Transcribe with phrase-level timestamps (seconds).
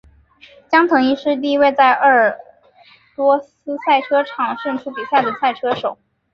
[0.67, 2.35] 江腾一是第一位在鄂尔
[3.15, 5.99] 多斯赛车场胜出比赛的赛车手。